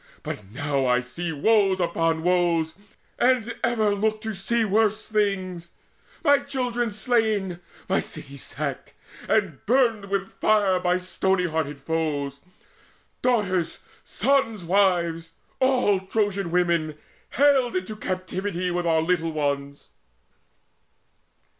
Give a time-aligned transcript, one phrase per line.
[0.23, 2.73] But now I see Woes upon woes,
[3.19, 5.73] and ever look to see Worse things
[6.23, 8.95] my children slain, my city sacked
[9.29, 12.41] And burned with fire by stony hearted foes,
[13.21, 16.97] Daughters, sons' wives, all Trojan women,
[17.33, 19.91] haled Into captivity with our little ones!"